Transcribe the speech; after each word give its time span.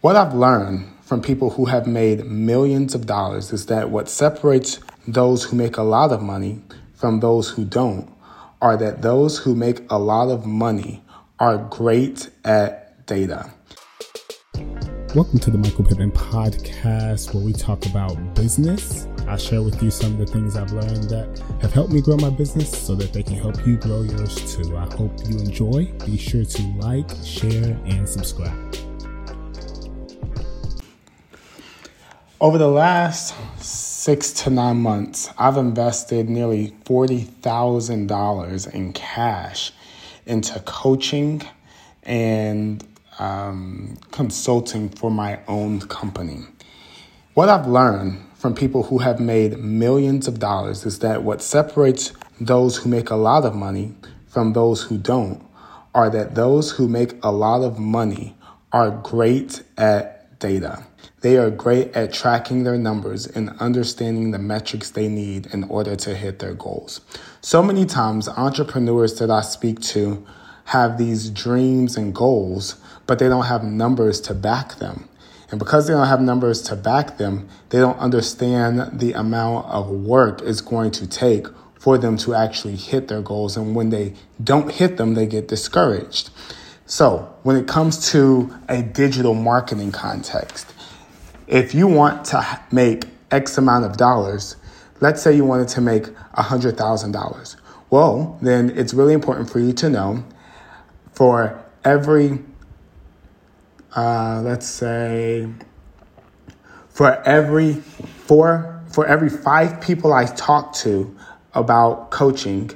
What 0.00 0.14
I've 0.14 0.32
learned 0.32 0.86
from 1.02 1.22
people 1.22 1.50
who 1.50 1.64
have 1.64 1.88
made 1.88 2.24
millions 2.24 2.94
of 2.94 3.04
dollars 3.04 3.52
is 3.52 3.66
that 3.66 3.90
what 3.90 4.08
separates 4.08 4.78
those 5.08 5.42
who 5.42 5.56
make 5.56 5.76
a 5.76 5.82
lot 5.82 6.12
of 6.12 6.22
money 6.22 6.62
from 6.94 7.18
those 7.18 7.50
who 7.50 7.64
don't 7.64 8.08
are 8.62 8.76
that 8.76 9.02
those 9.02 9.38
who 9.38 9.56
make 9.56 9.80
a 9.90 9.98
lot 9.98 10.28
of 10.28 10.46
money 10.46 11.02
are 11.40 11.58
great 11.58 12.30
at 12.44 13.08
data. 13.08 13.50
Welcome 15.16 15.40
to 15.40 15.50
the 15.50 15.58
Michael 15.58 15.84
Pittman 15.84 16.12
podcast, 16.12 17.34
where 17.34 17.42
we 17.42 17.52
talk 17.52 17.84
about 17.86 18.36
business. 18.36 19.08
I 19.26 19.36
share 19.36 19.64
with 19.64 19.82
you 19.82 19.90
some 19.90 20.12
of 20.12 20.18
the 20.18 20.26
things 20.26 20.54
I've 20.54 20.70
learned 20.70 21.10
that 21.10 21.42
have 21.60 21.72
helped 21.72 21.92
me 21.92 22.02
grow 22.02 22.18
my 22.18 22.30
business 22.30 22.70
so 22.70 22.94
that 22.94 23.12
they 23.12 23.24
can 23.24 23.34
help 23.34 23.66
you 23.66 23.76
grow 23.76 24.02
yours 24.02 24.54
too. 24.54 24.76
I 24.76 24.84
hope 24.94 25.10
you 25.26 25.38
enjoy. 25.38 25.86
Be 26.06 26.16
sure 26.16 26.44
to 26.44 26.62
like, 26.78 27.10
share, 27.24 27.76
and 27.84 28.08
subscribe. 28.08 28.87
Over 32.40 32.56
the 32.56 32.68
last 32.68 33.34
six 33.60 34.30
to 34.44 34.50
nine 34.50 34.80
months, 34.80 35.28
I've 35.38 35.56
invested 35.56 36.28
nearly 36.30 36.72
$40,000 36.84 38.74
in 38.74 38.92
cash 38.92 39.72
into 40.24 40.60
coaching 40.60 41.42
and 42.04 42.86
um, 43.18 43.96
consulting 44.12 44.88
for 44.88 45.10
my 45.10 45.40
own 45.48 45.80
company. 45.80 46.44
What 47.34 47.48
I've 47.48 47.66
learned 47.66 48.24
from 48.36 48.54
people 48.54 48.84
who 48.84 48.98
have 48.98 49.18
made 49.18 49.58
millions 49.58 50.28
of 50.28 50.38
dollars 50.38 50.86
is 50.86 51.00
that 51.00 51.24
what 51.24 51.42
separates 51.42 52.12
those 52.40 52.76
who 52.76 52.88
make 52.88 53.10
a 53.10 53.16
lot 53.16 53.44
of 53.46 53.56
money 53.56 53.96
from 54.28 54.52
those 54.52 54.80
who 54.80 54.96
don't 54.96 55.44
are 55.92 56.08
that 56.10 56.36
those 56.36 56.70
who 56.70 56.86
make 56.86 57.14
a 57.24 57.32
lot 57.32 57.64
of 57.64 57.80
money 57.80 58.36
are 58.72 58.92
great 58.92 59.64
at 59.76 60.17
data. 60.38 60.84
They 61.20 61.36
are 61.36 61.50
great 61.50 61.94
at 61.96 62.12
tracking 62.12 62.64
their 62.64 62.78
numbers 62.78 63.26
and 63.26 63.50
understanding 63.58 64.30
the 64.30 64.38
metrics 64.38 64.90
they 64.90 65.08
need 65.08 65.46
in 65.46 65.64
order 65.64 65.96
to 65.96 66.14
hit 66.14 66.38
their 66.38 66.54
goals. 66.54 67.00
So 67.40 67.62
many 67.62 67.84
times, 67.84 68.28
entrepreneurs 68.28 69.18
that 69.18 69.30
I 69.30 69.40
speak 69.40 69.80
to 69.80 70.24
have 70.66 70.98
these 70.98 71.30
dreams 71.30 71.96
and 71.96 72.14
goals, 72.14 72.76
but 73.06 73.18
they 73.18 73.28
don't 73.28 73.46
have 73.46 73.64
numbers 73.64 74.20
to 74.22 74.34
back 74.34 74.76
them. 74.76 75.08
And 75.50 75.58
because 75.58 75.86
they 75.86 75.94
don't 75.94 76.08
have 76.08 76.20
numbers 76.20 76.60
to 76.62 76.76
back 76.76 77.16
them, 77.16 77.48
they 77.70 77.78
don't 77.78 77.98
understand 77.98 79.00
the 79.00 79.14
amount 79.14 79.66
of 79.66 79.88
work 79.88 80.42
it's 80.42 80.60
going 80.60 80.90
to 80.92 81.06
take 81.06 81.46
for 81.80 81.96
them 81.96 82.16
to 82.18 82.34
actually 82.34 82.76
hit 82.76 83.08
their 83.08 83.22
goals. 83.22 83.56
And 83.56 83.74
when 83.74 83.88
they 83.88 84.12
don't 84.42 84.70
hit 84.70 84.98
them, 84.98 85.14
they 85.14 85.26
get 85.26 85.48
discouraged. 85.48 86.30
So, 86.90 87.36
when 87.42 87.56
it 87.56 87.68
comes 87.68 88.10
to 88.12 88.50
a 88.66 88.80
digital 88.80 89.34
marketing 89.34 89.92
context, 89.92 90.72
if 91.46 91.74
you 91.74 91.86
want 91.86 92.24
to 92.28 92.60
make 92.72 93.04
X 93.30 93.58
amount 93.58 93.84
of 93.84 93.98
dollars, 93.98 94.56
let's 95.00 95.20
say 95.20 95.36
you 95.36 95.44
wanted 95.44 95.68
to 95.68 95.82
make 95.82 96.04
$100,000. 96.04 97.56
Well, 97.90 98.38
then 98.40 98.70
it's 98.70 98.94
really 98.94 99.12
important 99.12 99.50
for 99.50 99.60
you 99.60 99.74
to 99.74 99.90
know 99.90 100.24
for 101.12 101.62
every, 101.84 102.38
uh, 103.94 104.40
let's 104.42 104.66
say, 104.66 105.46
for 106.88 107.22
every 107.24 107.74
four, 107.74 108.82
for 108.86 109.04
every 109.06 109.28
five 109.28 109.82
people 109.82 110.14
I 110.14 110.24
talk 110.24 110.72
to 110.76 111.14
about 111.52 112.10
coaching, 112.10 112.70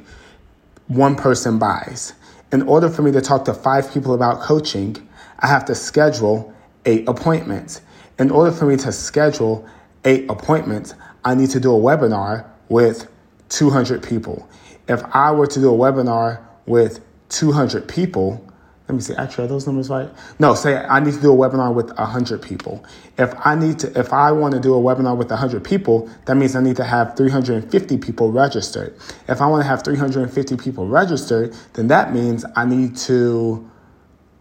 one 0.88 1.16
person 1.16 1.58
buys. 1.58 2.12
In 2.52 2.60
order 2.62 2.90
for 2.90 3.00
me 3.00 3.10
to 3.12 3.22
talk 3.22 3.46
to 3.46 3.54
five 3.54 3.90
people 3.90 4.12
about 4.12 4.40
coaching, 4.40 4.96
I 5.38 5.46
have 5.46 5.64
to 5.64 5.74
schedule 5.74 6.52
eight 6.84 7.08
appointments. 7.08 7.80
In 8.18 8.30
order 8.30 8.52
for 8.52 8.66
me 8.66 8.76
to 8.76 8.92
schedule 8.92 9.66
eight 10.04 10.26
appointments, 10.28 10.94
I 11.24 11.34
need 11.34 11.48
to 11.50 11.60
do 11.60 11.74
a 11.74 11.80
webinar 11.80 12.46
with 12.68 13.08
200 13.48 14.02
people. 14.02 14.46
If 14.86 15.02
I 15.14 15.32
were 15.32 15.46
to 15.46 15.60
do 15.60 15.74
a 15.74 15.76
webinar 15.76 16.40
with 16.66 17.00
200 17.30 17.88
people, 17.88 18.46
let 18.92 18.96
me 18.96 19.02
see, 19.02 19.14
actually, 19.14 19.44
are 19.44 19.48
those 19.48 19.66
numbers 19.66 19.88
right? 19.88 20.10
No, 20.38 20.54
say 20.54 20.76
I 20.76 21.00
need 21.00 21.14
to 21.14 21.20
do 21.20 21.32
a 21.32 21.34
webinar 21.34 21.72
with 21.72 21.96
100 21.96 22.42
people. 22.42 22.84
If 23.16 23.32
I 23.42 23.54
need 23.54 23.78
to, 23.78 23.98
if 23.98 24.12
I 24.12 24.32
want 24.32 24.52
to 24.52 24.60
do 24.60 24.74
a 24.74 24.78
webinar 24.78 25.16
with 25.16 25.30
100 25.30 25.64
people, 25.64 26.10
that 26.26 26.34
means 26.36 26.54
I 26.54 26.60
need 26.60 26.76
to 26.76 26.84
have 26.84 27.16
350 27.16 27.96
people 27.96 28.30
registered. 28.30 28.94
If 29.28 29.40
I 29.40 29.46
want 29.46 29.62
to 29.62 29.66
have 29.66 29.82
350 29.82 30.58
people 30.58 30.86
registered, 30.86 31.56
then 31.72 31.88
that 31.88 32.12
means 32.12 32.44
I 32.54 32.66
need 32.66 32.94
to, 32.98 33.66